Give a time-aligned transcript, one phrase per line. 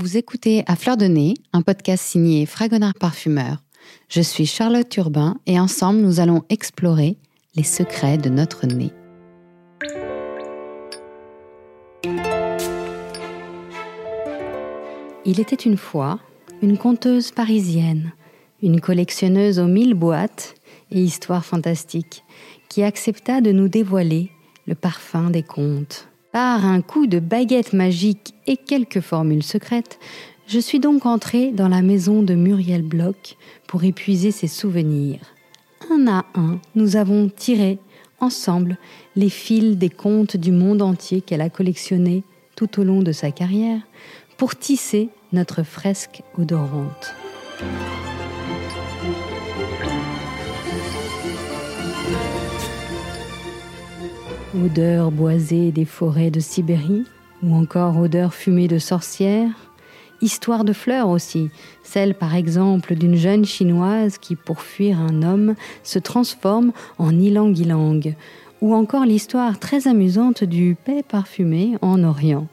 [0.00, 3.64] Vous écoutez À Fleur de Nez, un podcast signé Fragonard Parfumeur.
[4.08, 7.16] Je suis Charlotte Urbain et ensemble nous allons explorer
[7.56, 8.92] les secrets de notre nez.
[15.24, 16.20] Il était une fois
[16.62, 18.12] une conteuse parisienne,
[18.62, 20.54] une collectionneuse aux mille boîtes
[20.92, 22.22] et histoires fantastiques,
[22.68, 24.30] qui accepta de nous dévoiler
[24.68, 26.07] le parfum des contes.
[26.32, 29.98] Par un coup de baguette magique et quelques formules secrètes,
[30.46, 33.36] je suis donc entrée dans la maison de Muriel Bloch
[33.66, 35.20] pour épuiser ses souvenirs.
[35.90, 37.78] Un à un, nous avons tiré
[38.20, 38.76] ensemble
[39.16, 42.24] les fils des contes du monde entier qu'elle a collectionnés
[42.56, 43.80] tout au long de sa carrière
[44.36, 47.14] pour tisser notre fresque odorante.
[54.64, 57.04] Odeur boisée des forêts de Sibérie,
[57.44, 59.52] ou encore odeur fumée de sorcières.
[60.20, 61.50] Histoire de fleurs aussi,
[61.84, 68.14] celle par exemple d'une jeune chinoise qui, pour fuir un homme, se transforme en ylang-ylang,
[68.60, 72.48] ou encore l'histoire très amusante du paix parfumé en Orient.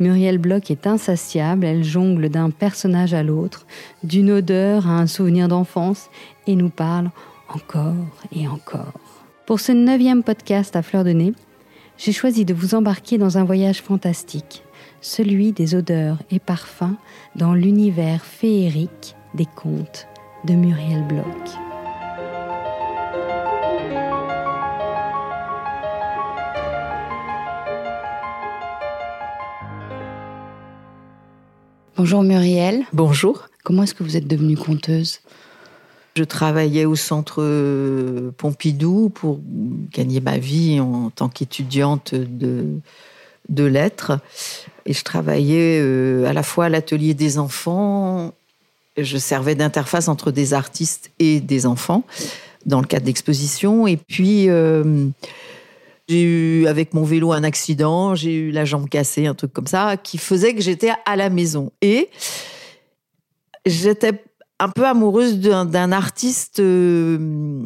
[0.00, 3.66] Muriel Bloch est insatiable, elle jongle d'un personnage à l'autre,
[4.02, 6.10] d'une odeur à un souvenir d'enfance,
[6.48, 7.10] et nous parle
[7.48, 7.94] encore
[8.34, 9.11] et encore.
[9.44, 11.32] Pour ce neuvième podcast à fleur de nez,
[11.98, 14.62] j'ai choisi de vous embarquer dans un voyage fantastique,
[15.00, 16.94] celui des odeurs et parfums
[17.34, 20.06] dans l'univers féerique des contes
[20.44, 21.24] de Muriel Bloch.
[31.96, 32.84] Bonjour Muriel.
[32.92, 33.48] Bonjour.
[33.64, 35.18] Comment est-ce que vous êtes devenue conteuse?
[36.14, 39.40] Je travaillais au centre euh, Pompidou pour
[39.92, 42.80] gagner ma vie en tant qu'étudiante de,
[43.64, 44.18] lettres.
[44.84, 48.34] Et je travaillais euh, à la fois à l'atelier des enfants,
[48.96, 52.04] je servais d'interface entre des artistes et des enfants
[52.66, 53.86] dans le cadre d'expositions.
[53.86, 55.06] Et puis, euh,
[56.08, 59.66] j'ai eu avec mon vélo un accident, j'ai eu la jambe cassée, un truc comme
[59.66, 61.72] ça, qui faisait que j'étais à la maison.
[61.80, 62.10] Et
[63.64, 64.12] j'étais
[64.62, 67.62] un peu amoureuse d'un artiste euh,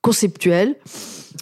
[0.00, 0.76] conceptuel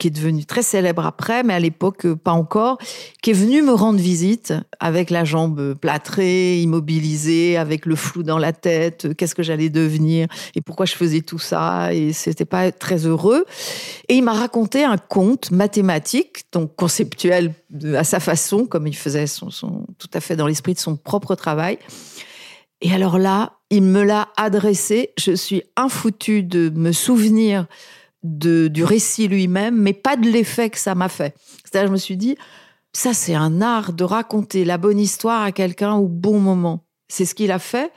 [0.00, 2.76] qui est devenu très célèbre après, mais à l'époque euh, pas encore,
[3.22, 8.36] qui est venu me rendre visite avec la jambe plâtrée, immobilisée, avec le flou dans
[8.36, 12.72] la tête, qu'est-ce que j'allais devenir et pourquoi je faisais tout ça et c'était pas
[12.72, 13.44] très heureux.
[14.08, 17.54] Et il m'a raconté un conte mathématique, donc conceptuel
[17.94, 21.78] à sa façon, comme il faisait tout à fait dans l'esprit de son propre travail.
[22.80, 25.12] Et alors là, il me l'a adressé.
[25.18, 27.66] Je suis infoutue de me souvenir
[28.22, 31.34] de, du récit lui-même, mais pas de l'effet que ça m'a fait.
[31.64, 32.36] C'est-à-dire, je me suis dit,
[32.92, 36.84] ça, c'est un art de raconter la bonne histoire à quelqu'un au bon moment.
[37.08, 37.92] C'est ce qu'il a fait.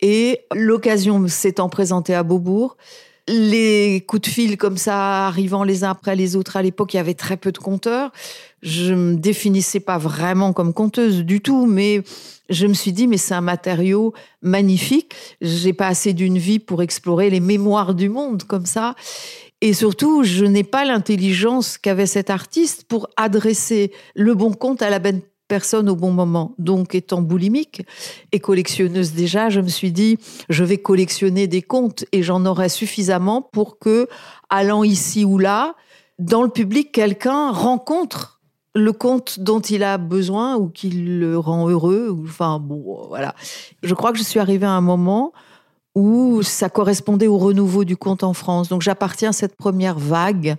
[0.00, 2.76] Et l'occasion s'étant présentée à Beaubourg,
[3.28, 6.98] les coups de fil comme ça arrivant les uns après les autres à l'époque, il
[6.98, 8.12] y avait très peu de compteurs.
[8.62, 12.02] Je me définissais pas vraiment comme conteuse du tout, mais
[12.48, 15.14] je me suis dit mais c'est un matériau magnifique.
[15.40, 18.94] J'ai pas assez d'une vie pour explorer les mémoires du monde comme ça.
[19.60, 24.90] Et surtout, je n'ai pas l'intelligence qu'avait cet artiste pour adresser le bon compte à
[24.90, 26.54] la bonne personne au bon moment.
[26.58, 27.82] Donc, étant boulimique
[28.32, 30.18] et collectionneuse déjà, je me suis dit,
[30.48, 34.08] je vais collectionner des comptes et j'en aurai suffisamment pour que,
[34.50, 35.74] allant ici ou là,
[36.18, 38.40] dans le public, quelqu'un rencontre
[38.74, 42.14] le compte dont il a besoin ou qui le rend heureux.
[42.24, 43.34] Enfin, bon, voilà.
[43.82, 45.32] Je crois que je suis arrivée à un moment
[45.96, 48.68] où ça correspondait au renouveau du conte en France.
[48.68, 50.56] Donc j'appartiens à cette première vague.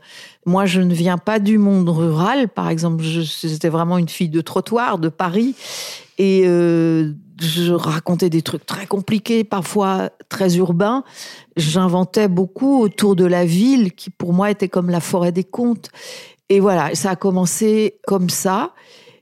[0.48, 3.04] Moi, je ne viens pas du monde rural, par exemple.
[3.04, 5.54] J'étais vraiment une fille de trottoir de Paris.
[6.18, 11.04] Et euh, je racontais des trucs très compliqués, parfois très urbains.
[11.56, 15.92] J'inventais beaucoup autour de la ville, qui pour moi était comme la forêt des contes.
[16.50, 18.74] Et voilà, ça a commencé comme ça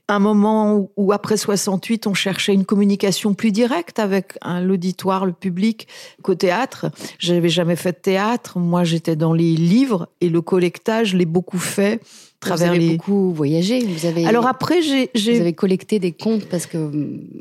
[0.08, 5.88] un moment où, après 68, on cherchait une communication plus directe avec l'auditoire, le public,
[6.22, 6.86] qu'au théâtre.
[7.18, 8.58] J'avais jamais fait de théâtre.
[8.58, 12.00] Moi, j'étais dans les livres et le collectage, je l'ai beaucoup fait.
[12.38, 13.80] Travers vous avez beaucoup voyagé.
[13.80, 14.26] Vous avez.
[14.26, 15.10] Alors après, j'ai.
[15.14, 16.76] Vous avez collecté des contes parce que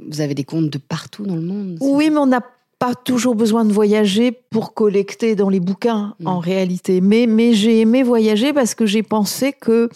[0.09, 1.77] vous avez des contes de partout dans le monde.
[1.81, 2.41] Oui, mais on n'a
[2.79, 6.43] pas toujours besoin de voyager pour collecter dans les bouquins, en mm.
[6.43, 7.01] réalité.
[7.01, 9.89] Mais, mais j'ai aimé voyager parce que j'ai pensé que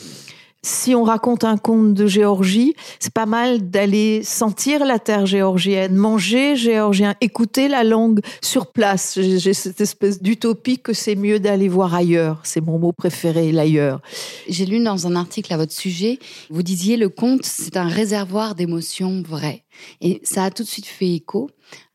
[0.61, 5.95] si on raconte un conte de Géorgie, c'est pas mal d'aller sentir la terre géorgienne,
[5.95, 9.17] manger géorgien, écouter la langue sur place.
[9.19, 12.41] J'ai cette espèce d'utopie que c'est mieux d'aller voir ailleurs.
[12.43, 14.01] C'est mon mot préféré, l'ailleurs.
[14.49, 16.19] J'ai lu dans un article à votre sujet,
[16.49, 19.63] vous disiez le conte, c'est un réservoir d'émotions vraies.
[20.01, 21.49] Et ça a tout de suite fait écho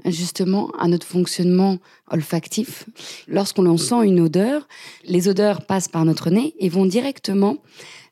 [0.06, 1.78] justement à notre fonctionnement
[2.10, 2.86] olfactif.
[3.28, 4.68] Lorsqu'on sent une odeur,
[5.04, 7.58] les odeurs passent par notre nez et vont directement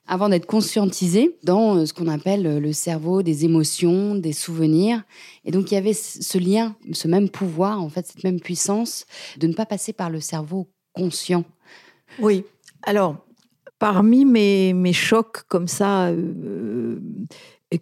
[0.07, 5.03] avant d'être conscientisé dans euh, ce qu'on appelle euh, le cerveau des émotions, des souvenirs.
[5.45, 9.07] Et donc il y avait ce lien, ce même pouvoir, en fait, cette même puissance
[9.39, 11.45] de ne pas passer par le cerveau conscient.
[12.19, 12.45] Oui.
[12.83, 13.17] Alors,
[13.79, 16.99] parmi mes, mes chocs comme ça, euh,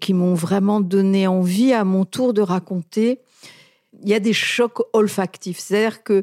[0.00, 3.20] qui m'ont vraiment donné envie à mon tour de raconter,
[4.02, 5.58] il y a des chocs olfactifs.
[5.58, 6.22] C'est-à-dire que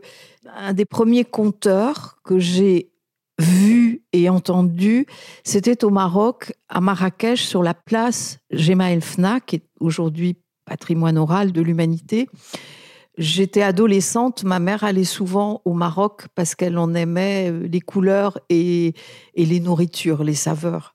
[0.56, 2.90] un des premiers conteurs que j'ai
[3.40, 5.06] vu et entendu,
[5.44, 11.18] c'était au Maroc, à Marrakech, sur la place Gema El Fna, qui est aujourd'hui patrimoine
[11.18, 12.28] oral de l'humanité.
[13.18, 18.38] J'étais adolescente, ma mère allait souvent au Maroc parce qu'elle en aimait euh, les couleurs
[18.50, 18.94] et,
[19.34, 20.94] et les nourritures, les saveurs.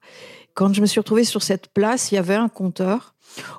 [0.53, 3.12] Quand je me suis retrouvée sur cette place, il y avait un compteur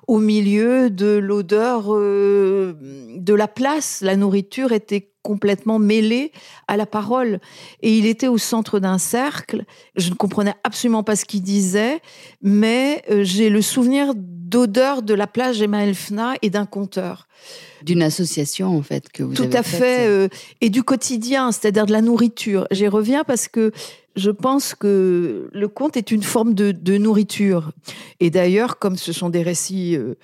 [0.07, 2.75] au milieu de l'odeur euh,
[3.17, 4.01] de la place.
[4.03, 6.33] La nourriture était complètement mêlée
[6.69, 7.41] à la parole.
[7.81, 9.65] Et il était au centre d'un cercle.
[9.97, 12.01] Je ne comprenais absolument pas ce qu'il disait,
[12.43, 14.13] mais euh, j'ai le souvenir
[14.55, 17.27] d'odeur de la plage Emma Elfna et d'un conteur.
[17.83, 20.07] D'une association, en fait, que vous Tout avez à fait.
[20.07, 20.29] Euh,
[20.61, 22.69] et du quotidien, c'est-à-dire de la nourriture.
[22.71, 23.73] J'y reviens parce que
[24.15, 27.73] je pense que le conte est une forme de, nourriture.
[28.21, 30.15] Et d'ailleurs, comme ce sont des récits euh,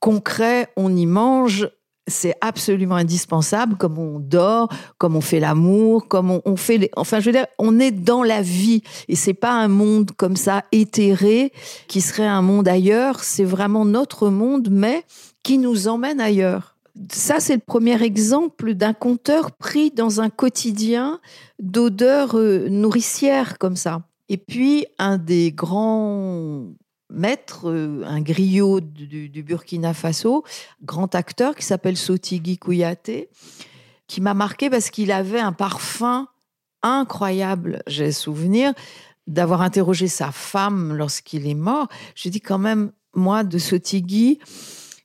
[0.00, 1.70] concrets, on y mange.
[2.08, 4.68] C'est absolument indispensable, comme on dort,
[4.98, 6.78] comme on fait l'amour, comme on, fait.
[6.78, 6.90] Les...
[6.96, 10.36] Enfin, je veux dire, on est dans la vie et c'est pas un monde comme
[10.36, 11.52] ça éthéré
[11.86, 13.22] qui serait un monde ailleurs.
[13.22, 15.04] C'est vraiment notre monde, mais
[15.44, 16.72] qui nous emmène ailleurs
[17.10, 21.20] ça, c'est le premier exemple d'un conteur pris dans un quotidien
[21.58, 24.02] d'odeurs euh, nourricières comme ça.
[24.28, 26.66] Et puis, un des grands
[27.12, 30.44] maîtres, euh, un griot du, Burkina Faso,
[30.82, 33.28] grand acteur qui s'appelle Sotigui Kouyaté,
[34.06, 36.28] qui m'a marqué parce qu'il avait un parfum
[36.82, 37.82] incroyable.
[37.86, 38.72] J'ai souvenir
[39.26, 41.88] d'avoir interrogé sa femme lorsqu'il est mort.
[42.14, 44.40] Je dis quand même, moi, de Sotigui,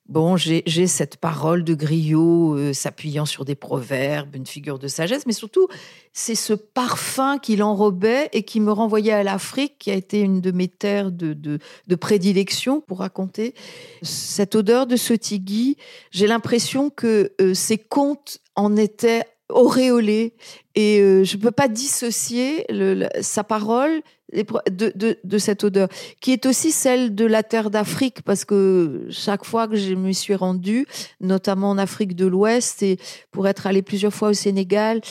[0.10, 5.26] Bon, j'ai cette parole de griot euh, s'appuyant sur des proverbes, une figure de sagesse,
[5.26, 5.68] mais surtout,
[6.14, 10.40] c'est ce parfum qu'il enrobait et qui me renvoyait à l'Afrique, qui a été une
[10.40, 13.54] de mes terres de, de, prédilection pour raconter.
[14.02, 15.76] Cette odeur de ce tigui,
[16.12, 20.36] j'ai l'impression que euh, ces contes en étaient auréolés
[20.76, 22.66] et euh, je ne peux pas dissocier
[23.22, 24.02] sa parole
[24.34, 25.88] de, cette odeur,
[26.20, 30.12] qui est aussi celle de la terre d'Afrique, parce que chaque fois que je me
[30.12, 30.86] suis rendue,
[31.22, 32.98] notamment en Afrique de l'Ouest, et
[33.32, 35.02] pour être allée plusieurs fois au Sénégal,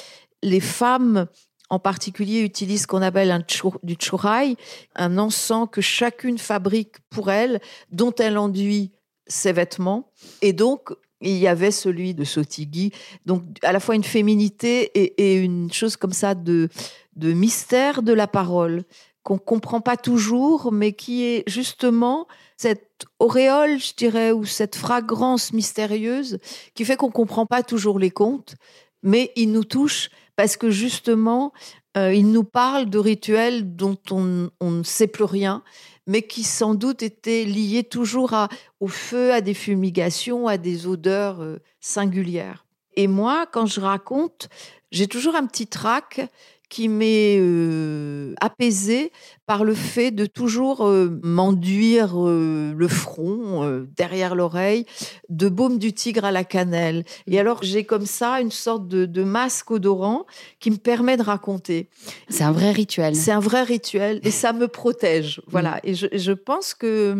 [0.42, 1.26] les femmes
[1.70, 3.42] en particulier utilisent ce qu'on appelle un
[3.82, 4.56] du chouraï,
[4.94, 7.60] un encens que chacune fabrique pour elle,
[7.90, 8.92] dont elle enduit
[9.26, 10.12] ses vêtements.
[10.42, 10.90] Et donc,
[11.20, 12.92] il y avait celui de Sotigui.
[13.24, 16.68] Donc, à la fois une féminité et, et une chose comme ça de,
[17.16, 18.84] de mystère de la parole
[19.26, 25.52] qu'on comprend pas toujours, mais qui est justement cette auréole, je dirais, ou cette fragrance
[25.52, 26.38] mystérieuse
[26.76, 28.54] qui fait qu'on comprend pas toujours les contes,
[29.02, 31.52] mais il nous touche parce que justement,
[31.96, 35.64] euh, il nous parle de rituels dont on, ne sait plus rien,
[36.06, 38.32] mais qui sans doute étaient liés toujours
[38.78, 42.64] au feu, à des fumigations, à des odeurs euh, singulières.
[42.94, 44.48] Et moi, quand je raconte,
[44.92, 46.30] j'ai toujours un petit trac
[46.68, 49.12] qui m'est euh, apaisé
[49.46, 54.84] par le fait de toujours euh, m'enduire euh, le front, derrière l'oreille,
[55.28, 57.04] de baume du tigre à la cannelle.
[57.28, 60.26] Et alors j'ai comme ça une sorte de, masque odorant
[60.60, 61.88] qui me permet de raconter.
[62.28, 63.14] C'est un vrai rituel.
[63.14, 65.40] C'est un vrai rituel et ça me protège.
[65.56, 65.76] Voilà.
[65.76, 65.80] Mm.
[65.84, 67.16] Et je, pense que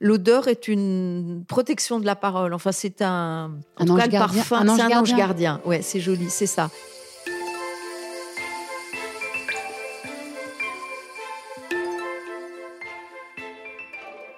[0.00, 2.52] l'odeur est une protection de la parole.
[2.52, 4.42] Enfin, c'est un, un ange gardien.
[4.42, 5.60] c'est un ange gardien.
[5.64, 6.70] Ouais, c'est joli, c'est ça.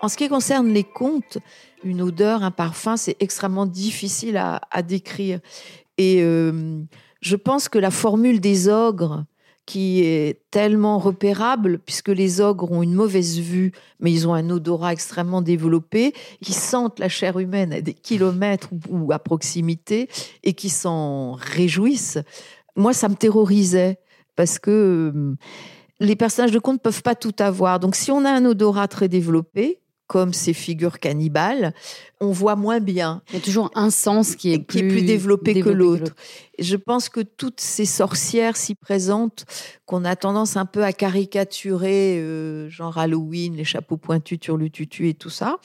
[0.00, 1.38] En ce qui concerne les contes,
[1.82, 5.40] une odeur, un parfum, c'est extrêmement difficile à, décrire.
[5.96, 6.80] Et euh,
[7.20, 9.24] je pense que la formule des ogres,
[9.66, 14.48] qui est tellement repérable, puisque les ogres ont une mauvaise vue, mais ils ont un
[14.48, 20.08] odorat extrêmement développé, qui sentent la chair humaine à des kilomètres ou à proximité
[20.42, 22.18] et qui s'en réjouissent.
[22.76, 23.98] Moi, ça me terrorisait,
[24.36, 25.36] parce que
[26.00, 27.78] les personnages de conte peuvent pas tout avoir.
[27.78, 31.74] Donc, si on a un odorat très développé, comme ces figures cannibales,
[32.18, 33.22] on voit moins bien.
[33.28, 36.14] Il y a toujours un sens qui est, plus, plus développé, que l'autre.
[36.58, 39.44] Je pense que toutes ces sorcières si présentes,
[39.84, 44.40] qu'on a tendance un peu à caricaturer, euh, genre Halloween, les chapeaux pointus,
[44.72, 45.58] tutu et tout ça,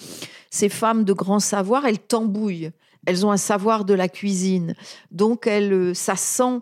[0.52, 2.72] ces femmes de grand savoir, elles tambouillent.
[3.06, 4.76] Elles ont un savoir de la cuisine.
[5.12, 6.60] Donc, elles, euh, ça sent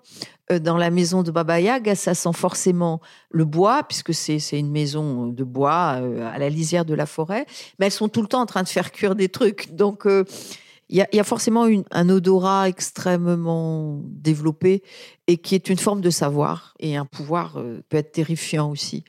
[0.52, 4.72] euh, dans la maison de Baba Yaga, ça sent forcément le bois, puisque c'est une
[4.72, 7.46] maison de bois euh, à la lisière de la forêt.
[7.80, 9.76] Mais elles sont tout le temps en train de faire cuire des trucs.
[9.76, 10.08] Donc,
[10.90, 14.84] il y, a forcément un odorat extrêmement développé
[15.28, 16.74] et qui est une forme de savoir.
[16.80, 17.54] Et un pouvoir
[17.88, 19.06] peut être terrifiant aussi.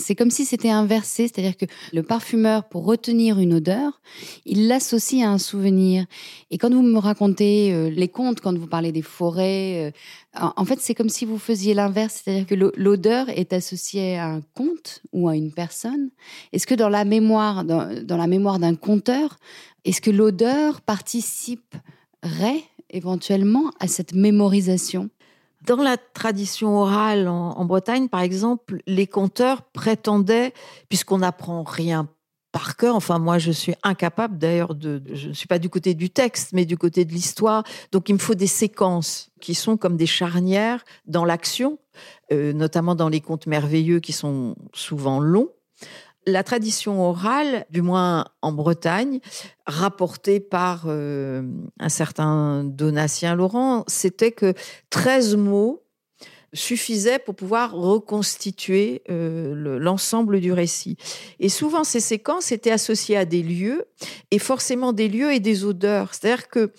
[0.00, 4.00] C'est comme si c'était inversé, c'est-à-dire que le parfumeur, pour retenir une odeur,
[4.46, 6.06] il l'associe à un souvenir.
[6.50, 9.92] Et quand vous me racontez euh, les contes, quand vous parlez des forêts,
[10.38, 14.28] euh, en fait, c'est comme si vous faisiez l'inverse, c'est-à-dire que l'odeur est associée à
[14.28, 16.10] un conte ou à une personne.
[16.52, 19.38] Est-ce que dans la mémoire, dans la mémoire d'un conteur,
[19.84, 25.10] est-ce que l'odeur participerait éventuellement à cette mémorisation?
[25.66, 30.52] Dans la tradition orale en, Bretagne, par exemple, les conteurs prétendaient,
[30.88, 32.08] puisqu'on n'apprend rien
[32.52, 32.96] par cœur.
[32.96, 36.52] Enfin, moi, je suis incapable d'ailleurs de, Je ne suis pas du côté du texte,
[36.52, 37.62] mais du côté de l'histoire.
[37.92, 41.78] Donc, il me faut des séquences qui sont comme des charnières dans l'action,
[42.32, 45.50] euh, notamment dans les contes merveilleux qui sont souvent longs
[46.30, 49.20] la tradition orale, du moins en Bretagne,
[49.66, 51.42] rapportée par euh,
[51.78, 54.54] un certain Donatien Laurent, c'était que
[54.90, 55.82] 13 mots
[56.52, 60.96] suffisaient pour pouvoir reconstituer euh, l'ensemble du récit.
[61.38, 63.84] Et souvent, ces séquences étaient associées à des lieux,
[64.30, 66.12] et forcément des lieux et des odeurs.
[66.14, 66.72] C'est-à-dire que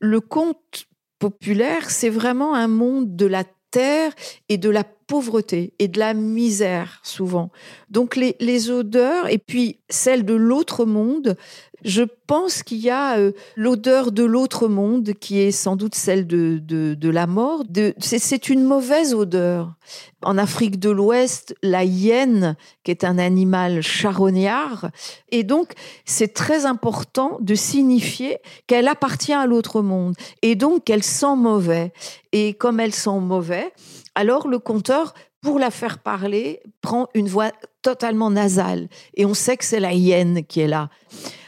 [0.00, 0.86] le conte
[1.18, 4.12] populaire, c'est vraiment un monde de la terre
[4.48, 7.50] et de la pauvreté et de la misère souvent.
[7.90, 11.36] Donc les, les odeurs et puis celles de l'autre monde,
[11.84, 16.26] je pense qu'il y a euh, l'odeur de l'autre monde qui est sans doute celle
[16.26, 17.62] de, de, de la mort.
[17.98, 19.74] C'est une mauvaise odeur.
[20.22, 24.88] En Afrique de l'Ouest, la hyène, qui est un animal charognard,
[25.30, 25.72] et donc
[26.06, 31.92] c'est très important de signifier qu'elle appartient à l'autre monde, et donc qu'elle sent mauvais.
[32.32, 33.74] Et comme elle sent mauvais,
[34.14, 37.52] alors le conteur, pour la faire parler, prend une voix
[37.82, 38.88] totalement nasale.
[39.14, 40.88] Et on sait que c'est la hyène qui est là.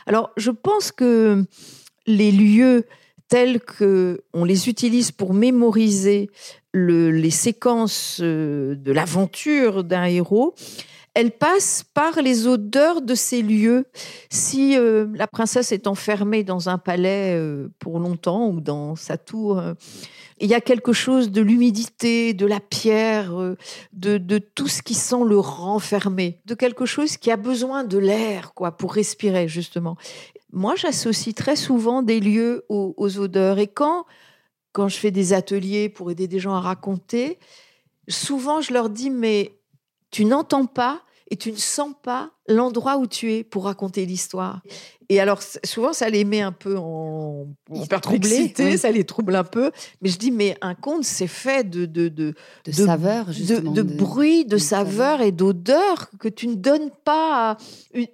[0.06, 1.44] Alors je pense que
[2.06, 2.86] les lieux
[3.28, 6.30] tels que on les utilise pour mémoriser
[6.74, 10.54] les séquences euh, de l'aventure d'un héros,
[11.16, 13.86] elles passent par les odeurs de ces lieux.
[14.28, 19.16] Si euh, la princesse est enfermée dans un palais euh, pour longtemps ou dans sa
[19.16, 19.62] tour,
[20.38, 23.56] il y a quelque chose de l'humidité, de la pierre, euh,
[23.94, 28.52] de, tout ce qui sent le renfermer, de quelque chose qui a besoin de l'air,
[28.52, 29.96] quoi, pour respirer, justement.
[30.52, 33.58] Moi, j'associe très souvent des lieux aux, aux, odeurs.
[33.58, 34.04] Et quand,
[34.72, 37.38] quand je fais des ateliers pour aider des gens à raconter,
[38.06, 39.56] souvent je leur dis, mais
[40.10, 44.62] tu n'entends pas et tu ne sens pas l'endroit où tu es pour raconter l'histoire.
[45.08, 49.44] Et alors, souvent, ça les met un peu en, en perplexité, ça les trouble un
[49.44, 49.70] peu.
[50.02, 52.34] Mais je dis, mais un conte, c'est fait de, de, de,
[52.64, 57.56] de, saveurs, de, de, bruit, de, saveurs et d'odeurs que tu ne donnes pas à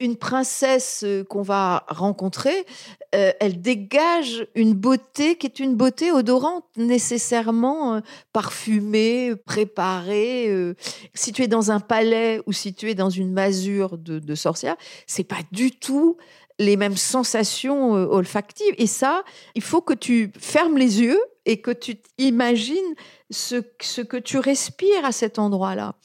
[0.01, 2.67] une, princesse euh, qu'on va rencontrer.
[3.15, 8.01] Euh, elle dégage une beauté qui est une beauté odorante, nécessairement euh,
[8.33, 10.75] parfumée, préparée.
[11.15, 14.35] si tu es dans un palais ou si tu es dans une masure de, de
[14.35, 14.77] sorcière,
[15.07, 16.17] c'est pas du tout
[16.59, 18.75] les mêmes sensations euh, olfactives.
[18.79, 19.25] Et ça,
[19.55, 22.95] il faut que tu fermes les yeux et que tu imagines
[23.31, 25.97] ce, ce que tu respires à cet endroit-là.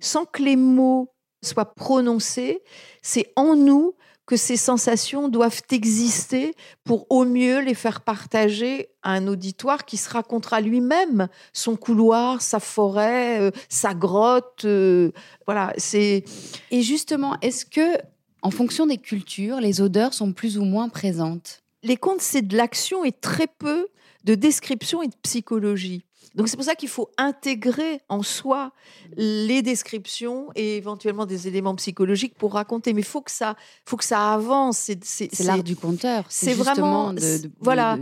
[0.00, 1.12] Sans que les mots
[1.42, 2.62] soient prononcés,
[3.02, 3.94] c'est en nous
[4.30, 9.96] que ces sensations doivent exister pour au mieux les faire partager à un auditoire qui
[9.96, 14.64] se racontera lui-même son couloir, sa forêt, euh, sa grotte.
[14.66, 15.10] Euh,
[15.46, 16.22] voilà, c'est.
[16.70, 17.98] Et justement, est-ce que
[18.42, 21.64] en fonction des cultures, les odeurs sont plus ou moins présentes?
[21.82, 23.88] Les contes, c'est de l'action et très peu
[24.22, 26.04] de description et de psychologie.
[26.34, 28.72] Donc c'est pour ça qu'il faut intégrer en soi
[29.16, 32.92] les descriptions et éventuellement des éléments psychologiques pour raconter.
[32.92, 34.90] Mais il faut que ça, faut que ça avance.
[35.02, 36.24] C'est l'art du conteur.
[36.28, 37.14] C'est vraiment
[37.60, 37.98] voilà.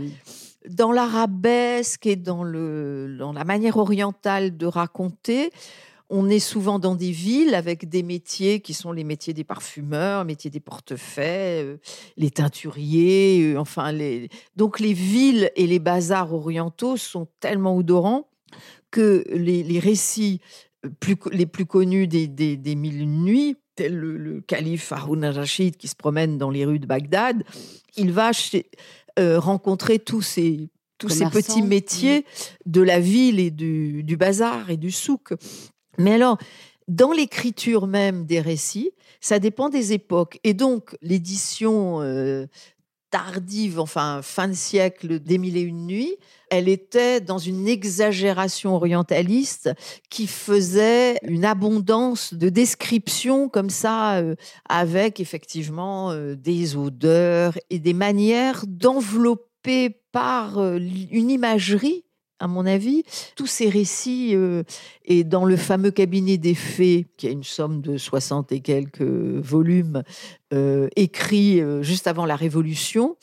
[0.67, 5.51] Dans l'arabesque et dans, le, dans la manière orientale de raconter,
[6.09, 10.25] on est souvent dans des villes avec des métiers qui sont les métiers des parfumeurs,
[10.25, 11.77] métiers des portefeuilles, euh,
[12.17, 14.29] les teinturiers, euh, enfin les.
[14.55, 18.27] Donc les villes et les bazars orientaux sont tellement odorants
[18.91, 20.41] que les, récits
[20.99, 25.87] plus, les plus connus des, des, des Mille Nuits, tel le, calife Haroun al-Rachid qui
[25.87, 27.43] se promène dans les rues de Bagdad,
[27.97, 28.31] il va
[29.19, 32.25] euh, rencontrer tous ces, tous ces petits métiers
[32.65, 35.33] de la ville et du, du bazar et du souk.
[35.99, 36.37] Mais alors,
[36.87, 38.91] dans l'écriture même des récits,
[39.21, 40.39] ça dépend des époques.
[40.43, 42.47] Et donc, l'édition euh,
[43.11, 46.15] tardive, enfin fin de siècle des Mille et Une Nuits,
[46.49, 49.69] elle était dans une exagération orientaliste
[50.09, 54.35] qui faisait une abondance de descriptions comme ça, euh,
[54.67, 62.03] avec effectivement euh, des odeurs et des manières d'envelopper par une imagerie
[62.39, 63.03] à mon avis,
[63.35, 64.63] tous ces récits, euh,
[65.05, 69.01] et dans le fameux cabinet des fées, qui a une somme de 60 et quelques
[69.01, 70.03] volumes,
[70.53, 73.17] euh, écrits euh, juste avant la Révolution,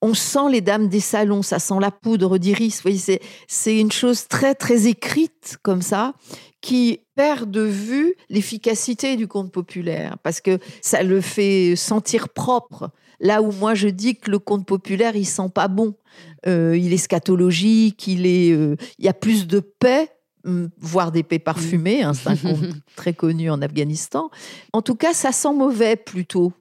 [0.00, 2.82] on sent les dames des salons, ça sent la poudre d'iris.
[2.98, 6.14] C'est, c'est une chose très, très écrite comme ça,
[6.60, 12.90] qui perd de vue l'efficacité du conte populaire, parce que ça le fait sentir propre.
[13.20, 15.94] Là où moi je dis que le conte populaire, il sent pas bon.
[16.46, 20.10] Euh, il est scatologique, il est, euh, il y a plus de paix
[20.48, 22.60] Hum, voire des paix parfumées, hein, c'est un conte
[22.96, 24.30] très connu en Afghanistan.
[24.72, 26.52] En tout cas, ça sent mauvais plutôt.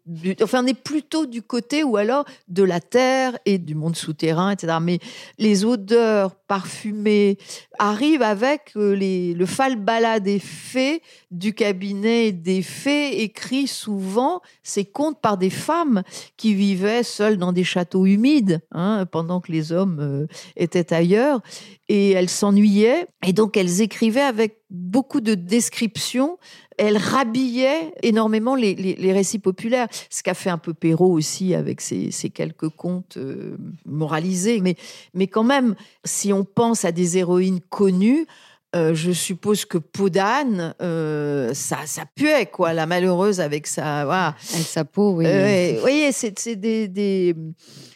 [0.42, 4.50] enfin, on est plutôt du côté ou alors de la terre et du monde souterrain,
[4.52, 4.80] etc.
[4.82, 5.00] Mais
[5.38, 7.38] les odeurs parfumées
[7.80, 11.02] arrivent avec euh, les, le falbala des fées
[11.32, 16.04] du cabinet des fées, écrit souvent ces contes par des femmes
[16.38, 21.42] qui vivaient seules dans des châteaux humides hein, pendant que les hommes euh, étaient ailleurs
[21.90, 26.38] et elles s'ennuyaient et donc elles écrivaient avec beaucoup de descriptions.
[26.78, 32.12] Elles rhabillaient énormément les, récits populaires, ce qu'a fait un peu Perrault aussi avec ses,
[32.34, 34.62] quelques contes euh, moralisés.
[34.62, 34.76] Mais,
[35.14, 38.28] mais quand même, si on pense à des héroïnes connues,
[38.76, 44.36] euh, je suppose que Podane, euh, ça, ça puait, quoi, la malheureuse avec sa, voilà.
[44.54, 45.26] avec sa peau, oui.
[45.26, 47.34] Euh, vous voyez, c'est des, des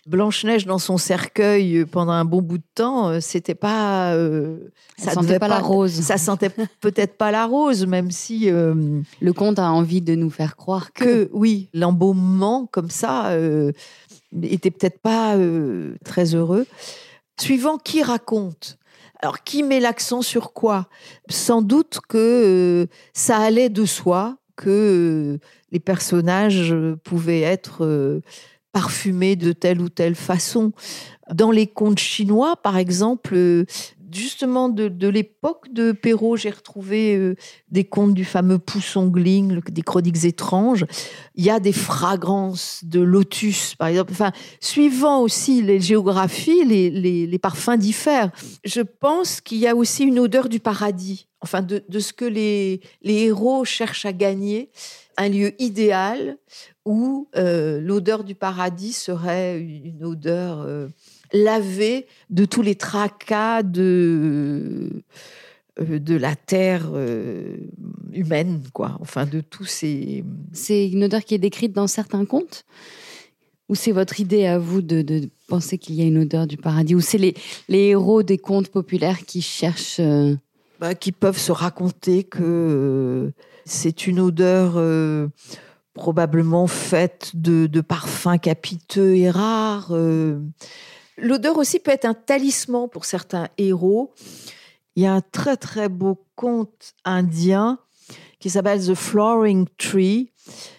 [0.08, 4.16] Blanche-Neige dans son cercueil pendant un bon bout de temps, c'était pas.
[4.98, 5.92] ça sentait pas, la rose.
[5.92, 6.50] Ça sentait
[6.80, 8.50] peut-être pas la rose, même si.
[8.50, 11.04] Le conte a envie de nous faire croire que.
[11.04, 13.36] que oui, l'embaumement comme ça
[14.42, 15.36] était peut-être pas
[16.06, 16.66] très heureux.
[17.40, 18.78] Suivant qui raconte.
[19.22, 20.88] Alors, qui met l'accent sur quoi?
[21.30, 25.38] Sans doute que euh, ça allait de soi, que euh,
[25.72, 28.22] les personnages pouvaient être euh,
[28.72, 30.74] parfumés de telle ou telle façon.
[31.32, 33.36] Dans les contes chinois, par exemple,
[34.14, 37.36] justement de, l'époque de Perrault, j'ai retrouvé euh,
[37.70, 40.86] des contes du fameux Pousson Gling, des chroniques étranges.
[41.36, 44.12] Il y a des fragrances de lotus, par exemple.
[44.12, 48.32] Enfin, suivant aussi les géographies, les, parfums diffèrent.
[48.64, 52.82] Je pense qu'il y a aussi une odeur du paradis, enfin de, ce que les,
[53.04, 54.70] héros cherchent à gagner,
[55.18, 56.38] un lieu idéal
[56.86, 60.88] où euh, l'odeur du paradis serait une odeur euh,
[61.34, 65.04] lavé de tous les tracas de
[65.80, 67.56] euh, de la terre euh,
[68.12, 68.98] humaine, quoi.
[69.00, 70.24] Enfin, de tous ces.
[70.52, 72.66] C'est une odeur qui est décrite dans certains contes?
[73.70, 76.94] Ou c'est votre idée à vous de, penser qu'il y a une odeur du paradis?
[76.94, 77.36] Ou c'est les,
[77.70, 80.02] héros des contes populaires qui cherchent.
[80.02, 80.36] Euh,
[80.82, 83.32] bah, qui peuvent se raconter que
[83.64, 84.82] c'est une odeur
[85.94, 89.94] probablement faite de, de, parfums capiteux et rares.
[91.22, 94.12] L'odeur aussi peut être un talisman pour certains héros.
[94.96, 97.78] Il y a un très très beau conte indien
[98.40, 100.32] qui s'appelle The Flooring Tree.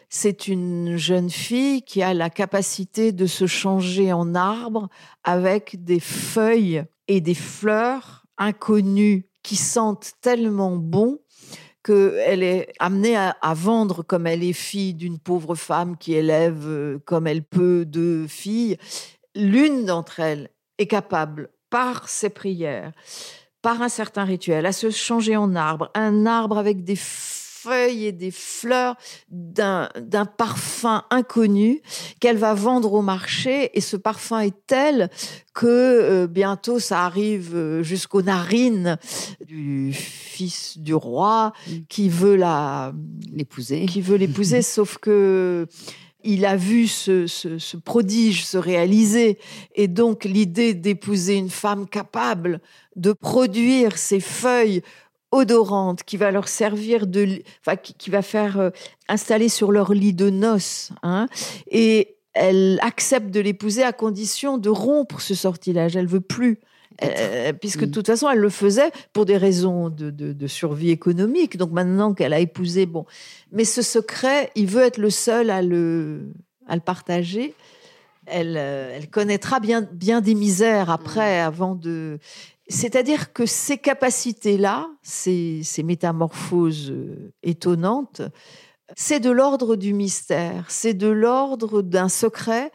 [0.09, 4.89] C'est une jeune fille qui a la capacité de se changer en arbre
[5.23, 11.21] avec des feuilles et des fleurs inconnues qui sentent tellement bon
[11.85, 16.65] qu'elle est amenée à, à, vendre comme elle est fille d'une pauvre femme qui élève
[16.67, 18.77] euh, comme elle peut deux filles
[19.35, 22.93] l'une d'entre elles est capable, par ses prières,
[23.63, 28.13] par un certain rituel, à se changer en arbre, un arbre avec des feuilles et
[28.13, 28.97] des fleurs
[29.31, 29.89] d'un
[30.37, 31.81] parfum inconnu
[32.21, 33.71] qu'elle va vendre au marché.
[33.73, 35.09] Et ce parfum est tel
[35.55, 38.99] que euh, bientôt ça arrive euh, jusqu'aux narines
[39.47, 41.73] du fils du roi mmh.
[41.89, 42.93] qui veut la
[43.33, 43.87] l'épouser.
[43.87, 44.61] qui veut l'épouser.
[44.63, 45.69] Sauf que
[46.25, 49.39] il a vu ce, prodige se réaliser.
[49.75, 52.61] Et donc l'idée d'épouser une femme capable
[52.97, 54.83] de produire ces feuilles
[55.31, 58.71] odorantes qui va leur servir de, enfin, qui, va faire euh,
[59.09, 61.27] installer sur leur lit de noces, hein,
[61.71, 65.97] et elle accepte de l'épouser à condition de rompre ce sortilège.
[65.97, 66.61] Elle veut plus.
[67.03, 71.57] Euh, puisque de toute façon, elle le faisait pour des raisons de, survie économique.
[71.57, 73.07] Donc maintenant qu'elle a épousé, bon.
[73.51, 76.33] Mais ce secret, il veut être le seul à le,
[76.67, 77.55] à le partager.
[78.27, 82.19] Elle, euh, elle connaîtra bien, bien des misères après, avant de.
[82.69, 88.23] C'est-à-dire que ces capacités-là, ces, ces métamorphoses euh, étonnantes,
[88.97, 92.73] c'est de l'ordre du mystère, c'est de l'ordre d'un secret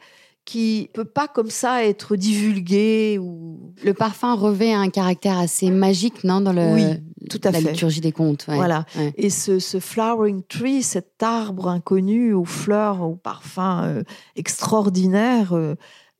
[0.48, 6.24] qui peut pas comme ça être divulgué ou le parfum revêt un caractère assez magique
[6.24, 6.84] non dans le oui,
[7.28, 7.72] tout à la fait.
[7.72, 8.86] liturgie des contes voilà.
[9.18, 14.02] Et ce, flowering tree cet arbre inconnu aux fleurs aux parfums euh,
[14.36, 15.74] extraordinaires euh,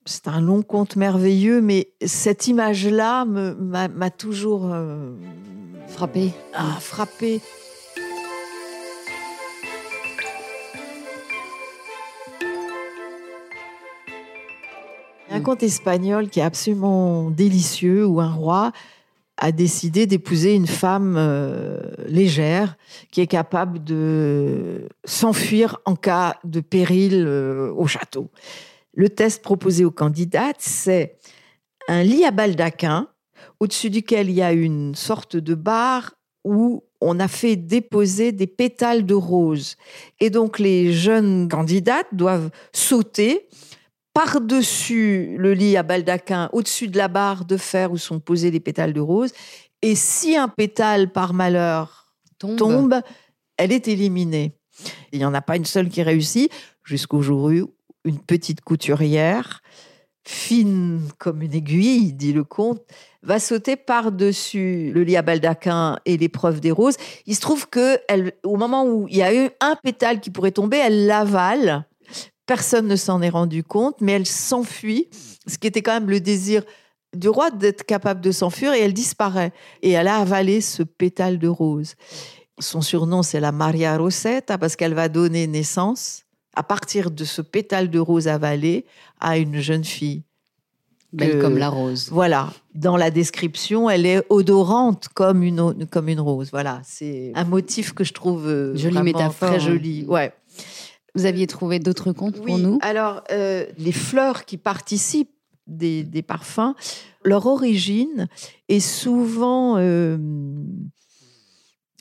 [0.04, 5.14] c'est un long conte merveilleux mais cette image là m'a toujours euh,
[5.86, 6.32] frappé.
[6.52, 7.40] ah, frappé
[15.30, 18.72] Un conte espagnol qui est absolument délicieux où un roi
[19.36, 22.76] a décidé d'épouser une femme euh, légère
[23.12, 28.30] qui est capable de s'enfuir en cas de péril euh, au château.
[28.94, 31.16] Le test proposé aux candidates, c'est
[31.88, 33.08] un lit à baldaquin
[33.60, 36.14] au-dessus duquel il y a une sorte de barre
[36.44, 39.76] où on a fait déposer des pétales de rose.
[40.20, 43.48] Et donc les jeunes candidates doivent sauter
[44.18, 48.58] par-dessus le lit à baldaquin, au-dessus de la barre de fer où sont posés les
[48.58, 49.30] pétales de rose.
[49.80, 52.08] Et si un pétale, par malheur,
[52.40, 53.00] tombe,
[53.58, 54.56] elle est éliminée.
[55.12, 56.50] Il n'y en a pas une seule qui réussit,
[56.82, 57.70] jusqu'au jour où
[58.04, 59.62] une petite couturière,
[60.24, 62.82] fine comme une aiguille, dit le comte,
[63.22, 66.96] va sauter par-dessus le lit à baldaquin et l'épreuve des roses.
[67.26, 70.30] Il se trouve que elle, au moment où il y a eu un pétale qui
[70.30, 71.86] pourrait tomber, elle l'avale
[72.48, 75.08] Personne ne s'en est rendu compte, mais elle s'enfuit,
[75.46, 76.62] ce qui était quand même le désir
[77.14, 79.52] du roi d'être capable de s'enfuir, et elle disparaît.
[79.82, 81.94] Et elle a avalé ce pétale de rose.
[82.58, 86.24] Son surnom, c'est la Maria Rosetta, parce qu'elle va donner naissance,
[86.56, 88.86] à partir de ce pétale de rose avalé,
[89.20, 90.24] à une jeune fille.
[91.12, 92.08] Belle comme la rose.
[92.10, 92.50] Voilà.
[92.74, 96.48] Dans la description, elle est odorante comme une, comme une rose.
[96.50, 96.80] Voilà.
[96.84, 100.04] C'est un motif que je trouve euh, jolie métaphore, très joli.
[100.06, 100.32] Ouais.
[101.14, 105.34] Vous aviez trouvé d'autres contes pour nous Alors, euh, les fleurs qui participent
[105.66, 106.74] des, parfums,
[107.24, 108.28] leur origine
[108.68, 110.16] est souvent euh,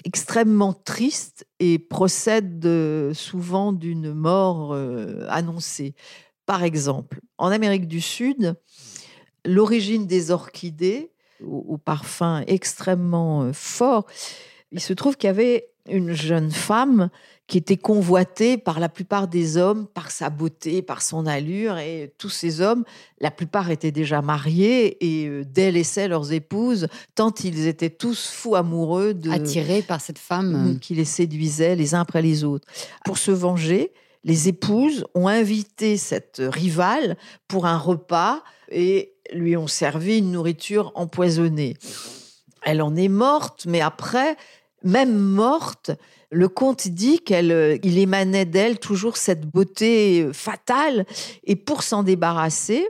[0.06, 2.65] extrêmement triste et procède
[3.13, 5.96] souvent d'une mort euh, annoncée.
[6.46, 8.56] Par exemple, en Amérique du Sud,
[9.46, 11.12] l'origine des orchidées,
[11.46, 14.06] au, parfum extrêmement fort,
[14.72, 17.10] il se trouve qu'il y avait une jeune femme
[17.47, 21.77] qui était convoitée par la plupart des hommes, par sa beauté, par son allure.
[21.77, 22.83] Et tous ces hommes,
[23.21, 28.55] la plupart étaient déjà mariés et euh, délaissaient leurs épouses, tant ils étaient tous fous
[28.55, 29.31] amoureux de...
[29.31, 30.77] Attirés par cette femme.
[30.81, 32.67] Qui les séduisait les uns après les autres.
[33.05, 33.93] Pour se venger,
[34.25, 37.15] les épouses ont invité cette rivale
[37.47, 41.75] pour un repas et lui ont servi une nourriture empoisonnée.
[42.63, 44.36] Elle en est morte, mais après,
[44.88, 45.91] même morte,
[46.32, 51.06] le comte dit qu'il euh, émanait d'elle toujours cette beauté fatale,
[51.43, 52.88] et pour s'en débarrasser,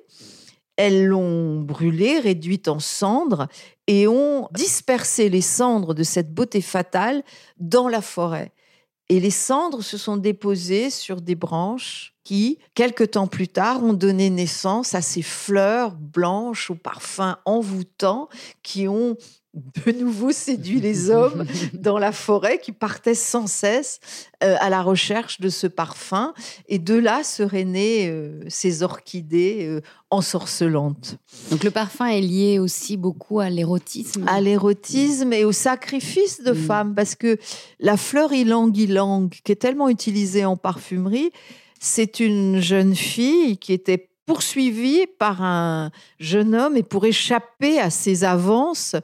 [0.75, 3.47] elles l'ont brûlée, réduite en cendres,
[3.87, 7.23] et ont dispersé les cendres de cette beauté fatale
[7.59, 8.51] dans la forêt.
[9.09, 13.93] Et les cendres se sont déposées sur des branches qui, quelque temps plus tard, ont
[13.93, 18.27] donné naissance à ces fleurs blanches au parfum envoûtant
[18.63, 19.15] qui ont
[19.85, 23.99] de nouveau séduit les hommes dans la forêt qui partaient sans cesse
[24.43, 26.33] euh, à la recherche de ce parfum.
[26.67, 31.17] Et de là seraient nées euh, ces orchidées euh, ensorcelantes.
[31.51, 34.25] Donc le parfum est lié aussi beaucoup à l'érotisme.
[34.27, 36.55] À l'érotisme et au sacrifice de mm.
[36.55, 37.37] femmes, parce que
[37.79, 41.31] la fleur ylang-ylang, qui est tellement utilisée en parfumerie,
[41.79, 47.89] c'est une jeune fille qui était poursuivi par un jeune homme et pour échapper à
[47.89, 48.95] ses avances,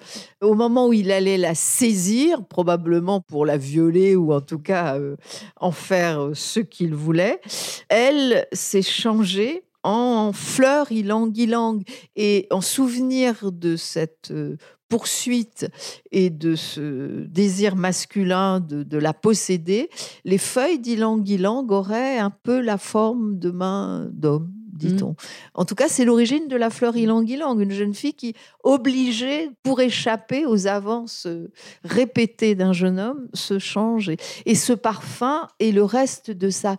[0.41, 4.99] au moment où il allait la saisir, probablement pour la violer ou en tout cas
[4.99, 5.15] euh,
[5.55, 7.39] en faire ce qu'il voulait,
[7.87, 11.81] elle s'est changée en fleur ilang-ilang.
[12.15, 14.57] Et en souvenir de cette euh,
[14.89, 15.67] poursuite
[16.11, 19.89] et de ce désir masculin de, la posséder,
[20.25, 25.11] les feuilles d'ilang-ilang auraient un peu la forme de main d'homme dit-on.
[25.11, 25.15] Mmh.
[25.53, 28.33] En tout cas, c'est l'origine de la fleur ilang-ilang, une jeune fille qui,
[28.63, 31.51] obligée pour échapper aux avances euh,
[31.83, 34.11] répétées d'un jeune homme, se change.
[34.45, 36.77] Et, ce parfum et le reste de sa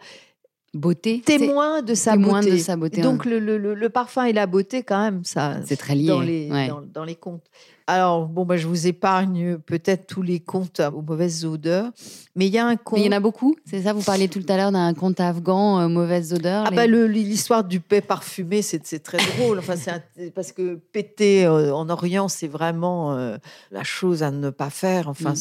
[0.74, 1.22] beauté.
[1.24, 2.52] Témoin de sa témoin beauté.
[2.52, 3.00] de sa beauté.
[3.00, 5.60] Donc le, le- le- le parfum et la beauté, quand même, ça.
[5.64, 6.06] c'est très lié.
[6.08, 6.68] dans les, ouais.
[6.68, 7.46] dans, dans les contes.
[7.86, 11.90] Alors, bon, bah, je vous épargne peut-être tous les contes aux mauvaises odeurs,
[12.34, 12.98] mais il y a un conte.
[12.98, 15.20] Mais il y en a beaucoup, c'est ça Vous parliez tout à l'heure d'un conte
[15.20, 16.64] afghan, euh, mauvaises odeurs.
[16.66, 19.58] Ah les- bah l'histoire du paix parfumé, c'est très drôle.
[19.58, 20.02] Enfin, c'est un-
[20.34, 23.36] parce que péter euh, en Orient, c'est vraiment euh,
[23.70, 25.08] la chose à ne pas faire.
[25.10, 25.36] Enfin, Mm.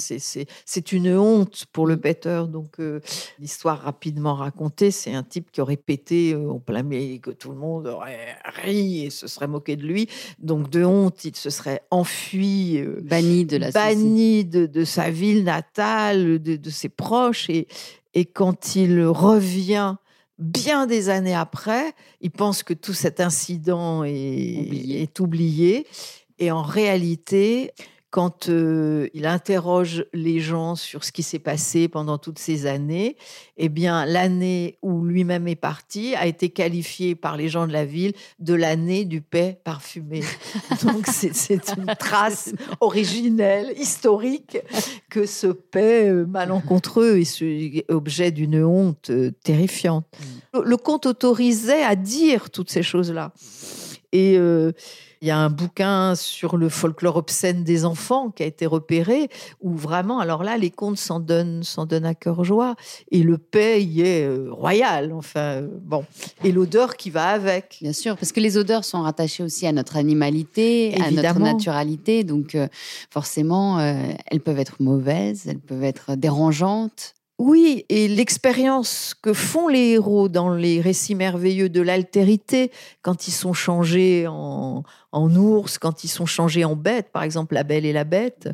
[0.65, 1.99] c'est- une honte pour le Mm.
[2.01, 2.47] péteur.
[2.49, 2.99] Donc, euh,
[3.39, 7.57] l'histoire rapidement racontée, c'est un type qui aurait pété en plein milieu, que tout le
[7.57, 10.09] monde aurait ri et se serait moqué de lui.
[10.39, 12.32] Donc, de honte, il se serait enfui.
[12.35, 17.49] Euh, banni de la banni de, de sa ville natale, de, de ses proches.
[17.49, 17.67] Et,
[18.13, 19.95] et quand il revient
[20.39, 25.01] bien des années après, il pense que tout cet incident est Oublié.
[25.01, 25.87] est oublié.
[26.39, 27.71] Et en réalité,
[28.13, 33.17] quand euh, il interroge les gens sur ce qui s'est passé pendant toutes ces années,
[33.57, 37.85] eh bien, l'année où lui-même est parti a été qualifiée par les gens de la
[37.85, 40.21] ville de l'année du paix parfumé.
[40.83, 44.59] Donc, c'est une trace originelle, historique,
[45.09, 50.05] que ce paix euh, malencontreux est ce- objet d'une honte euh, terrifiante.
[50.53, 53.33] Le, le conte autorisait à dire toutes ces choses-là.
[54.11, 54.71] Et euh,
[55.23, 59.29] il y a un bouquin sur le folklore obscène des enfants qui a été repéré,
[59.61, 62.75] où vraiment, alors là, les contes s'en donnent, s'en donnent à cœur joie.
[63.09, 66.03] Et le paix y est euh, royal, enfin, euh, bon.
[66.43, 67.77] Et l'odeur qui va avec.
[67.81, 72.25] Bien sûr, parce que les odeurs sont rattachées aussi à notre animalité, à notre naturalité.
[72.25, 72.67] Donc, euh,
[73.09, 73.93] forcément, euh,
[74.27, 77.13] elles peuvent être mauvaises, elles peuvent être dérangeantes.
[77.45, 83.33] Oui, et l'expérience que font les héros dans les récits merveilleux de l'altérité, quand ils
[83.33, 87.91] sont changés en, ours, quand ils sont changés en bête, par exemple La Belle et
[87.91, 88.47] la Bête,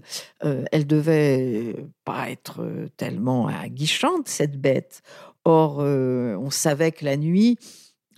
[0.43, 2.65] euh, elle devait pas être
[2.97, 5.04] tellement aguichante, cette bête.
[5.45, 7.60] Or, euh, on savait que la nuit,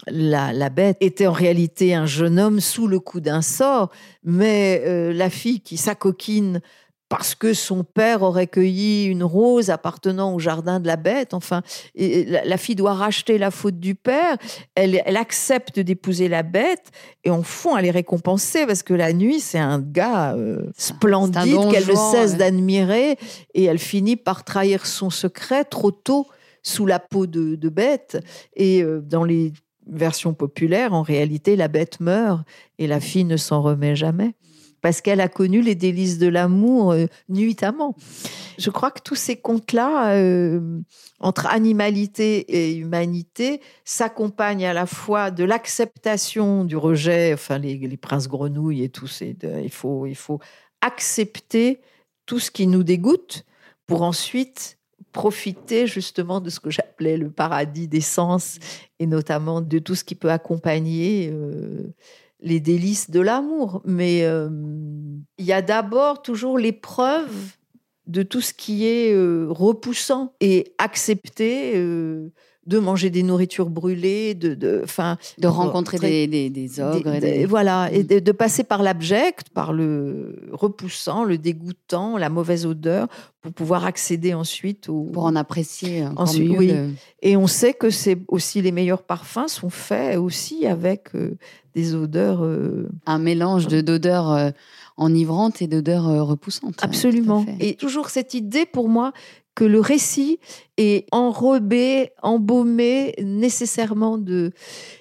[0.08, 3.92] la, bête était en réalité un jeune homme sous le coup d'un sort,
[4.24, 6.62] mais euh, la fille qui s'acoquine
[7.12, 11.34] parce que son père aurait cueilli une rose appartenant au jardin de la bête.
[11.34, 11.62] Enfin,
[11.93, 14.38] et la, la fille doit racheter la faute du père.
[14.76, 16.89] Elle, elle accepte d'épouser la bête
[17.26, 21.69] et en fond, elle est récompensée parce que la nuit, c'est un gars euh, splendide
[21.69, 22.38] qu'elle ne cesse ouais.
[22.38, 23.17] d'admirer
[23.56, 26.28] et elle finit par trahir son secret trop tôt
[26.63, 28.19] sous la peau de, de bête.
[28.56, 29.52] Et euh, dans les
[29.86, 32.47] versions populaires, en réalité, la bête meurt
[32.80, 34.34] et la fille ne s'en remet jamais
[34.82, 37.96] parce qu'elle a connu les délices de l'amour euh, nuitamment.
[38.58, 40.80] Je crois que tous ces contes-là, euh,
[41.20, 47.98] entre animalité et humanité, s'accompagnent à la fois de l'acceptation du rejet, enfin les, les
[47.98, 50.39] princes grenouilles et tout, il faut, il faut
[50.82, 51.82] accepter
[52.26, 53.46] tout ce qui nous dégoûte
[53.88, 54.78] pour ensuite
[55.12, 58.58] profiter justement de ce que j'appelais le paradis des sens
[59.00, 61.94] et notamment de tout ce qui peut accompagner euh,
[62.41, 63.82] les délices de l'amour.
[63.86, 64.49] Mais euh,
[65.38, 67.56] il y a d'abord toujours l'épreuve
[68.08, 72.30] de tout ce qui est euh, repoussant et accepter euh,
[72.67, 77.19] de manger des nourritures brûlées, de, de, enfin, De rencontrer des, des, des ogres.
[77.19, 78.08] des- voilà, et Mm.
[78.08, 83.08] de, de passer par l'abject, par le repoussant, le dégoûtant, la mauvaise odeur,
[83.41, 85.06] pour pouvoir accéder ensuite au.
[85.12, 86.58] Pour en apprécier encore Ensuite, mieux.
[86.58, 86.67] oui.
[86.67, 86.89] le-
[87.24, 91.36] Et on sait que c'est aussi les meilleurs parfums sont faits aussi avec euh,
[91.74, 92.43] des odeurs.
[92.43, 94.52] euh, un mélange de d'odeurs euh,
[94.97, 96.76] enivrantes et d'odeurs repoussantes.
[96.82, 97.43] Ouais, absolument.
[97.60, 99.13] Et toujours cette idée pour moi
[99.56, 100.40] que le récit
[100.78, 104.52] est enrobé, embaumé nécessairement de.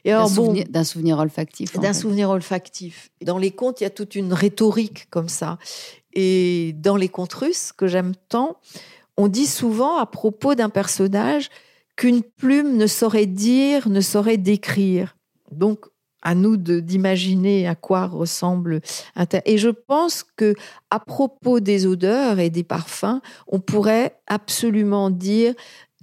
[0.04, 1.78] D'un bon, souvenir, souvenir olfactif.
[1.78, 3.10] d'un souvenir olfactif.
[3.24, 5.58] Dans les contes, il y a toute une rhétorique comme ça.
[6.12, 8.56] Et dans les contes russes, que j'aime tant,
[9.16, 11.50] on dit souvent à propos d'un personnage
[11.96, 15.16] qu'une plume ne saurait dire, ne saurait décrire.
[15.52, 15.86] Donc,
[16.22, 18.80] à nous d'imaginer à quoi ressemble
[19.16, 19.42] un tel.
[19.44, 20.54] Et je pense que
[20.90, 25.54] à propos des odeurs et des parfums, on pourrait absolument dire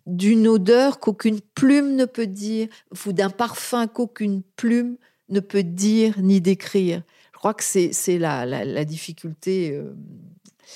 [0.05, 2.67] d'une odeur qu'aucune plume ne peut dire,
[3.05, 4.95] ou d'un parfum qu'aucune plume
[5.29, 7.01] ne peut dire ni décrire.
[7.33, 9.93] Je crois que c'est la, la, la difficulté euh,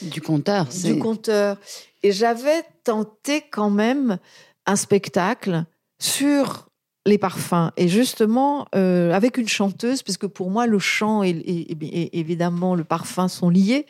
[0.02, 0.68] Du compteur.
[0.84, 1.58] du conteur.
[2.04, 4.18] Et j'avais tenté quand même
[4.66, 5.66] un spectacle
[6.00, 6.68] sur
[7.06, 7.72] les parfums.
[7.78, 12.20] Et justement, euh, avec une chanteuse, parce que pour moi, le chant et, et- et-
[12.20, 13.86] évidemment le parfum sont liés.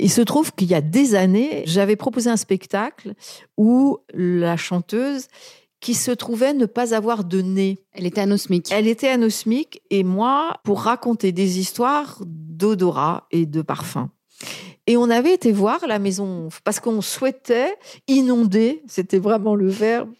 [0.00, 3.14] Il se trouve qu'il y a des années, j'avais proposé un spectacle
[3.56, 5.28] où la chanteuse,
[5.80, 8.68] qui se trouvait ne pas avoir de nez, Elle était anosmique.
[8.72, 14.10] elle était anosmique et moi, pour raconter des histoires d'odorat et de parfum.
[14.86, 17.74] Et on avait été voir la maison parce qu'on souhaitait
[18.06, 20.10] inonder, c'était vraiment le verbe,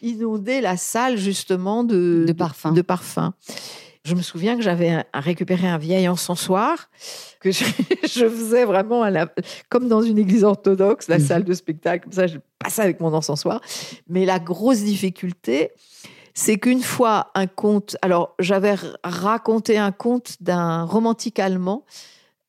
[0.00, 2.72] inonder la salle justement de, De parfum.
[2.72, 3.34] De, parfum.
[4.06, 6.88] Je me souviens que j'avais récupéré un vieil encensoir
[7.40, 7.64] que je,
[8.02, 9.30] je faisais vraiment à la-
[9.68, 11.24] comme dans une église orthodoxe, la Mhm.
[11.26, 12.04] salle de spectacle.
[12.04, 13.60] Comme ça, je passais avec mon encensoir.
[14.08, 15.70] Mais la grosse difficulté,
[16.32, 21.84] c'est qu'une fois un conte, alors j'avais raconté un conte d'un romantique allemand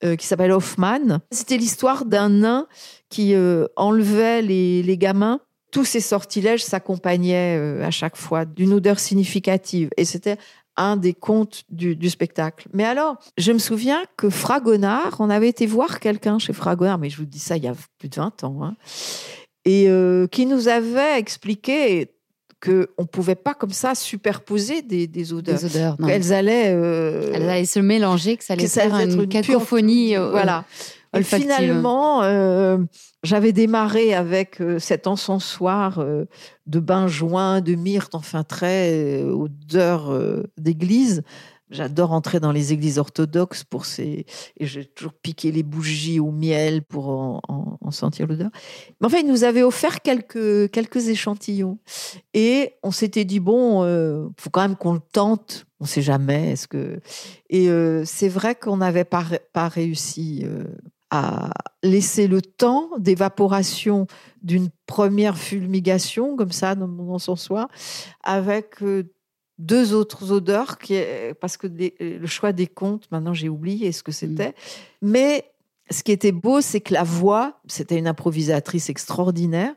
[0.03, 1.19] euh, qui s'appelle Hoffmann.
[1.31, 2.67] C'était l'histoire d'un nain
[3.09, 5.39] qui euh, enlevait les, les gamins.
[5.71, 9.89] Tous ces sortilèges s'accompagnaient euh, à chaque fois d'une odeur significative.
[9.97, 10.37] Et c'était
[10.77, 12.67] un des contes du, du spectacle.
[12.73, 17.09] Mais alors, je me souviens que Fragonard, on avait été voir quelqu'un chez Fragonard, mais
[17.09, 18.75] je vous dis ça il y a plus de 20 ans, hein,
[19.65, 22.14] et euh, qui nous avait expliqué
[22.65, 25.59] qu'on ne pouvait pas comme ça superposer des, des odeurs.
[25.59, 25.95] Des odeurs.
[25.99, 26.07] non.
[26.07, 26.73] Qu'elles allaient...
[26.73, 29.29] euh, Elles allaient se mélanger, que ça allait que ça faire allait être une, une
[29.29, 30.17] pure- cacophonie.
[30.17, 30.65] euh, voilà.
[31.15, 32.77] Et finalement, euh,
[33.23, 36.03] j'avais démarré avec cet encensoir
[36.65, 40.11] de benjoin, de myrte, enfin très odeur
[40.57, 41.23] d'église.
[41.71, 44.25] J'adore entrer dans les églises orthodoxes pour ces
[44.57, 48.51] et j'ai toujours piqué les bougies au miel pour en, en- en sentir l'odeur.
[49.01, 51.79] Mais enfin, il nous avait offert quelques quelques échantillons
[52.35, 55.65] et on s'était dit bon, euh, faut quand même qu'on le tente.
[55.79, 56.51] On sait jamais.
[56.51, 56.99] Est-ce que
[57.49, 60.65] et euh, c'est vrai qu'on n'avait pas ré- pas réussi euh,
[61.09, 61.49] à
[61.81, 64.05] laisser le temps d'évaporation
[64.41, 67.67] d'une première fulmigation, comme ça, dans mon encensoir,
[68.23, 68.81] avec
[69.57, 73.91] deux autres odeurs, qui est- parce que les- le choix des contes, maintenant j'ai oublié
[73.91, 74.53] ce que c'était.
[75.01, 75.45] Mais
[75.91, 79.73] ce qui était beau, c'est que la voix, c'était une improvisatrice extraordinaire.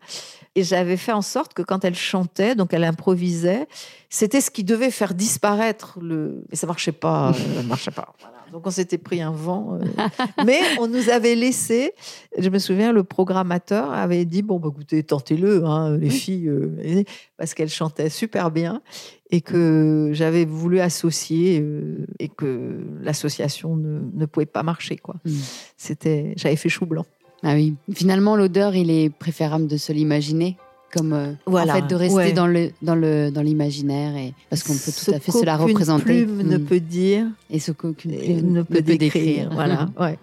[0.54, 3.68] Et j'avais fait en sorte que quand elle chantait, donc elle improvisait,
[4.08, 6.42] c'était ce qui devait faire disparaître le.
[6.50, 8.12] Mais ça marchait pas, euh, ça marchait pas.
[8.20, 8.34] Voilà.
[8.52, 9.78] Donc on s'était pris un vent.
[9.80, 10.08] euh.
[10.46, 11.92] Mais on nous avait laissé.
[12.38, 17.04] Je me souviens, le programmateur avait dit bon, bah, écoutez, tentez-le, hein, les filles, euh,
[17.36, 18.82] parce qu'elle chantait super bien
[19.30, 25.16] et que j'avais voulu associer euh, et que l'association ne, ne pouvait pas marcher quoi.
[25.24, 25.30] Mm.
[25.76, 27.04] C'était, j'avais fait chou blanc.
[27.42, 27.76] Ah oui.
[27.94, 30.56] Finalement, l'odeur, il est préférable de se l'imaginer.
[30.90, 32.32] Comme euh, Voilà, en fait de rester ouais.
[32.32, 35.44] dans le dans le dans l'imaginaire et parce qu'on peut tout Ce à fait se
[35.44, 36.64] la qu'aucune représenter plume ne Mm.
[36.64, 39.50] peut dire, et ce qu'aucune plume ne peut décrire.
[39.52, 40.18] Voilà, ouais.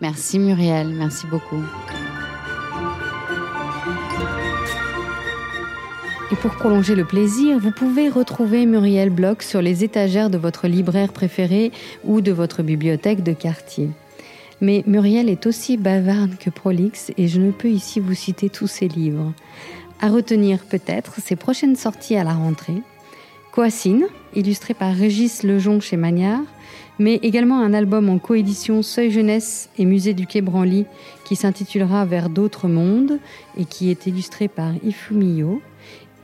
[0.00, 1.62] Merci Muriel, merci beaucoup.
[6.32, 10.68] Et pour prolonger le plaisir, vous pouvez retrouver Muriel Bloch sur les étagères de votre
[10.68, 11.72] libraire préféré
[12.04, 13.88] ou de votre bibliothèque de quartier.
[14.60, 18.68] Mais Muriel est aussi bavarde que prolixe et je ne peux ici vous citer tous
[18.68, 19.32] ses livres.
[20.02, 22.82] À retenir peut-être ses prochaines sorties à la rentrée.
[23.52, 26.40] Coassine, illustré par Régis Lejon chez Magnard,
[26.98, 30.86] mais également un album en coédition Seuil Jeunesse et Musée du Quai Branly
[31.24, 33.18] qui s'intitulera Vers d'autres mondes
[33.58, 35.60] et qui est illustré par Ifumiyo.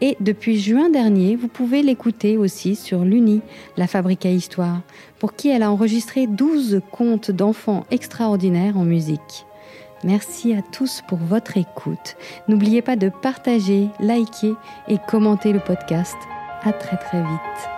[0.01, 3.41] Et depuis juin dernier, vous pouvez l'écouter aussi sur l'UNI,
[3.79, 4.83] la fabrique à histoire,
[5.19, 9.46] pour qui elle a enregistré 12 contes d'enfants extraordinaires en musique.
[10.07, 12.17] Merci à tous pour votre écoute.
[12.47, 14.55] N'oubliez pas de partager, liker
[14.87, 16.15] et commenter le podcast.
[16.63, 17.76] À très très vite.